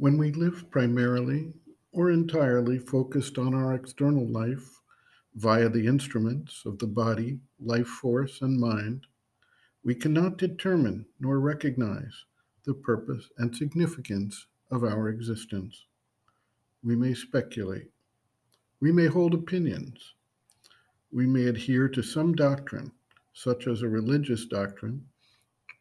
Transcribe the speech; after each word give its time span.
When 0.00 0.16
we 0.16 0.30
live 0.30 0.70
primarily 0.70 1.54
or 1.90 2.12
entirely 2.12 2.78
focused 2.78 3.36
on 3.36 3.52
our 3.52 3.74
external 3.74 4.28
life 4.28 4.80
via 5.34 5.68
the 5.68 5.88
instruments 5.88 6.62
of 6.64 6.78
the 6.78 6.86
body, 6.86 7.40
life 7.58 7.88
force, 7.88 8.40
and 8.40 8.60
mind, 8.60 9.08
we 9.82 9.96
cannot 9.96 10.38
determine 10.38 11.06
nor 11.18 11.40
recognize 11.40 12.14
the 12.64 12.74
purpose 12.74 13.28
and 13.38 13.56
significance 13.56 14.46
of 14.70 14.84
our 14.84 15.08
existence. 15.08 15.86
We 16.84 16.94
may 16.94 17.12
speculate. 17.12 17.90
We 18.78 18.92
may 18.92 19.06
hold 19.06 19.34
opinions. 19.34 20.14
We 21.10 21.26
may 21.26 21.46
adhere 21.46 21.88
to 21.88 22.04
some 22.04 22.34
doctrine, 22.36 22.92
such 23.32 23.66
as 23.66 23.82
a 23.82 23.88
religious 23.88 24.46
doctrine, 24.46 25.08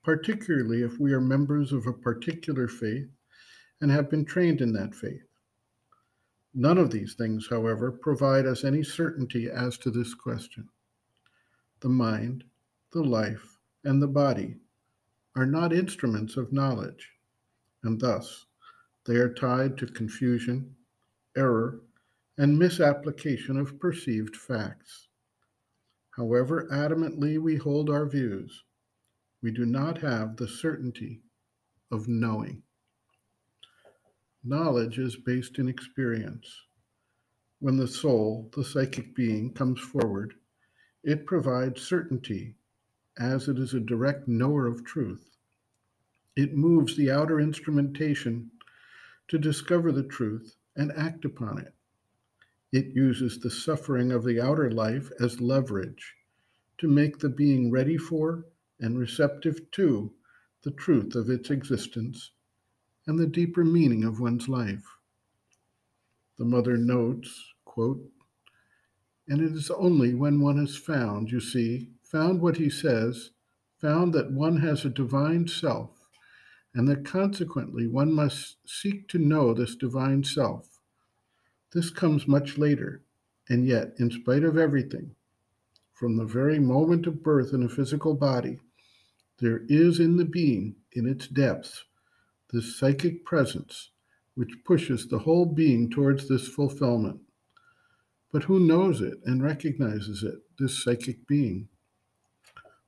particularly 0.03 0.81
if 0.81 0.99
we 0.99 1.13
are 1.13 1.21
members 1.21 1.71
of 1.71 1.85
a 1.85 1.93
particular 1.93 2.67
faith 2.67 3.09
and 3.81 3.91
have 3.91 4.09
been 4.09 4.25
trained 4.25 4.61
in 4.61 4.73
that 4.73 4.95
faith. 4.95 5.27
None 6.53 6.77
of 6.77 6.89
these 6.89 7.13
things, 7.13 7.47
however, 7.49 7.91
provide 7.91 8.45
us 8.45 8.63
any 8.63 8.83
certainty 8.83 9.49
as 9.49 9.77
to 9.79 9.91
this 9.91 10.13
question. 10.13 10.69
The 11.81 11.89
mind, 11.89 12.43
the 12.91 13.03
life, 13.03 13.59
and 13.83 14.01
the 14.01 14.07
body 14.07 14.55
are 15.35 15.45
not 15.45 15.71
instruments 15.71 16.35
of 16.35 16.51
knowledge, 16.51 17.11
and 17.83 17.99
thus 17.99 18.47
they 19.05 19.17
are 19.17 19.33
tied 19.33 19.77
to 19.77 19.85
confusion, 19.85 20.75
error, 21.35 21.81
and 22.37 22.57
misapplication 22.57 23.57
of 23.57 23.79
perceived 23.79 24.35
facts. 24.35 25.07
However 26.15 26.67
adamantly 26.71 27.37
we 27.37 27.57
hold 27.57 27.89
our 27.91 28.07
views, 28.07 28.63
we 29.43 29.51
do 29.51 29.65
not 29.65 29.99
have 29.99 30.35
the 30.35 30.47
certainty 30.47 31.21
of 31.91 32.07
knowing. 32.07 32.63
Knowledge 34.43 34.99
is 34.99 35.15
based 35.15 35.59
in 35.59 35.67
experience. 35.67 36.47
When 37.59 37.77
the 37.77 37.87
soul, 37.87 38.51
the 38.55 38.63
psychic 38.63 39.15
being, 39.15 39.53
comes 39.53 39.79
forward, 39.79 40.35
it 41.03 41.25
provides 41.25 41.81
certainty 41.81 42.55
as 43.17 43.47
it 43.47 43.57
is 43.57 43.73
a 43.73 43.79
direct 43.79 44.27
knower 44.27 44.67
of 44.67 44.85
truth. 44.85 45.37
It 46.35 46.55
moves 46.55 46.95
the 46.95 47.09
outer 47.09 47.39
instrumentation 47.39 48.51
to 49.27 49.39
discover 49.39 49.91
the 49.91 50.03
truth 50.03 50.55
and 50.75 50.91
act 50.91 51.25
upon 51.25 51.57
it. 51.57 51.73
It 52.71 52.95
uses 52.95 53.39
the 53.39 53.49
suffering 53.49 54.11
of 54.11 54.23
the 54.23 54.39
outer 54.39 54.69
life 54.69 55.09
as 55.19 55.41
leverage 55.41 56.15
to 56.77 56.87
make 56.87 57.19
the 57.19 57.29
being 57.29 57.71
ready 57.71 57.97
for 57.97 58.45
and 58.79 58.99
receptive 58.99 59.71
to 59.71 60.13
the 60.61 60.71
truth 60.71 61.15
of 61.15 61.29
its 61.29 61.49
existence 61.49 62.31
and 63.07 63.17
the 63.17 63.25
deeper 63.25 63.63
meaning 63.63 64.03
of 64.03 64.19
one's 64.19 64.49
life. 64.49 64.83
The 66.37 66.45
mother 66.45 66.77
notes, 66.77 67.53
quote, 67.65 68.03
and 69.27 69.41
it 69.41 69.53
is 69.53 69.71
only 69.71 70.13
when 70.13 70.39
one 70.39 70.57
has 70.57 70.77
found, 70.77 71.31
you 71.31 71.39
see, 71.39 71.89
found 72.03 72.41
what 72.41 72.57
he 72.57 72.69
says, 72.69 73.31
found 73.79 74.13
that 74.13 74.31
one 74.31 74.57
has 74.57 74.85
a 74.85 74.89
divine 74.89 75.47
self, 75.47 75.91
and 76.73 76.87
that 76.87 77.05
consequently 77.05 77.87
one 77.87 78.11
must 78.11 78.57
seek 78.65 79.07
to 79.09 79.17
know 79.17 79.53
this 79.53 79.75
divine 79.75 80.23
self. 80.23 80.79
This 81.73 81.89
comes 81.89 82.27
much 82.27 82.57
later, 82.57 83.03
and 83.49 83.65
yet, 83.65 83.93
in 83.99 84.11
spite 84.11 84.43
of 84.43 84.57
everything, 84.57 85.15
from 85.93 86.17
the 86.17 86.25
very 86.25 86.59
moment 86.59 87.07
of 87.07 87.23
birth 87.23 87.53
in 87.53 87.63
a 87.63 87.69
physical 87.69 88.13
body, 88.13 88.59
there 89.39 89.61
is 89.67 89.99
in 89.99 90.17
the 90.17 90.25
being, 90.25 90.75
in 90.93 91.07
its 91.07 91.27
depths, 91.27 91.83
this 92.51 92.77
psychic 92.79 93.25
presence 93.25 93.91
which 94.35 94.63
pushes 94.63 95.07
the 95.07 95.19
whole 95.19 95.45
being 95.45 95.89
towards 95.89 96.27
this 96.27 96.47
fulfillment. 96.47 97.19
But 98.31 98.43
who 98.43 98.59
knows 98.59 99.01
it 99.01 99.19
and 99.25 99.41
recognizes 99.41 100.21
it, 100.23 100.35
this 100.59 100.83
psychic 100.83 101.25
being? 101.27 101.67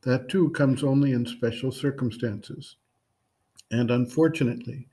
That 0.03 0.29
too 0.29 0.51
comes 0.51 0.83
only 0.83 1.11
in 1.11 1.25
special 1.25 1.71
circumstances. 1.71 2.77
And 3.71 3.89
unfortunately, 3.89 4.87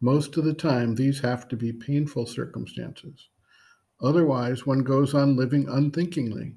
most 0.00 0.36
of 0.36 0.44
the 0.44 0.54
time, 0.54 0.96
these 0.96 1.20
have 1.20 1.46
to 1.48 1.56
be 1.56 1.72
painful 1.72 2.26
circumstances. 2.26 3.28
Otherwise, 4.00 4.66
one 4.66 4.80
goes 4.82 5.14
on 5.14 5.36
living 5.36 5.68
unthinkingly. 5.68 6.56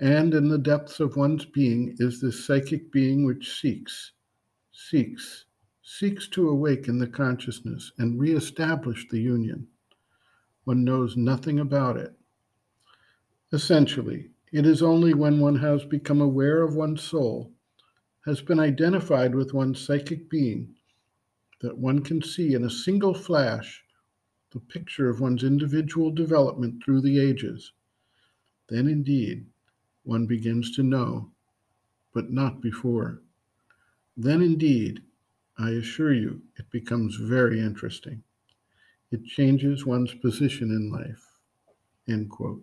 And 0.00 0.34
in 0.34 0.48
the 0.48 0.58
depths 0.58 0.98
of 0.98 1.16
one's 1.16 1.44
being 1.44 1.94
is 1.98 2.20
this 2.20 2.44
psychic 2.44 2.90
being 2.90 3.24
which 3.24 3.60
seeks, 3.60 4.12
seeks, 4.72 5.45
seeks 5.88 6.26
to 6.26 6.48
awaken 6.48 6.98
the 6.98 7.06
consciousness 7.06 7.92
and 7.96 8.18
reestablish 8.18 9.06
the 9.08 9.20
union. 9.20 9.68
One 10.64 10.82
knows 10.82 11.16
nothing 11.16 11.60
about 11.60 11.96
it. 11.96 12.12
Essentially, 13.52 14.30
it 14.52 14.66
is 14.66 14.82
only 14.82 15.14
when 15.14 15.38
one 15.38 15.54
has 15.54 15.84
become 15.84 16.20
aware 16.20 16.62
of 16.62 16.74
one's 16.74 17.04
soul, 17.04 17.52
has 18.24 18.42
been 18.42 18.58
identified 18.58 19.32
with 19.32 19.54
one's 19.54 19.80
psychic 19.80 20.28
being, 20.28 20.74
that 21.60 21.78
one 21.78 22.00
can 22.00 22.20
see 22.20 22.54
in 22.54 22.64
a 22.64 22.70
single 22.70 23.14
flash 23.14 23.84
the 24.50 24.58
picture 24.58 25.08
of 25.08 25.20
one's 25.20 25.44
individual 25.44 26.10
development 26.10 26.82
through 26.82 27.00
the 27.00 27.20
ages. 27.20 27.70
Then 28.68 28.88
indeed, 28.88 29.46
one 30.02 30.26
begins 30.26 30.74
to 30.74 30.82
know, 30.82 31.30
but 32.12 32.32
not 32.32 32.60
before. 32.60 33.22
Then 34.16 34.42
indeed, 34.42 35.00
I 35.58 35.70
assure 35.70 36.12
you, 36.12 36.42
it 36.58 36.70
becomes 36.70 37.16
very 37.16 37.60
interesting. 37.60 38.22
It 39.10 39.24
changes 39.24 39.86
one's 39.86 40.12
position 40.12 40.70
in 40.70 40.90
life. 40.90 41.24
End 42.08 42.28
quote. 42.30 42.62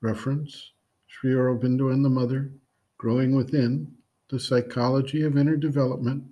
Reference 0.00 0.72
Sri 1.06 1.32
Aurobindo 1.32 1.92
and 1.92 2.04
the 2.04 2.08
Mother, 2.08 2.50
Growing 2.98 3.36
Within, 3.36 3.94
The 4.30 4.40
Psychology 4.40 5.22
of 5.22 5.36
Inner 5.36 5.56
Development, 5.56 6.24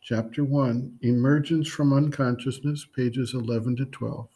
Chapter 0.00 0.44
1, 0.44 0.98
Emergence 1.02 1.68
from 1.68 1.92
Unconsciousness, 1.92 2.86
pages 2.94 3.34
11 3.34 3.76
to 3.76 3.84
12. 3.86 4.28